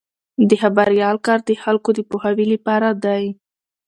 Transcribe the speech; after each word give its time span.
د 0.49 0.51
خبریال 0.61 1.15
کار 1.25 1.39
د 1.49 1.51
خلکو 1.63 1.89
د 1.93 1.99
پوهاوي 2.09 2.45
لپاره 2.53 2.89
دی. 3.03 3.25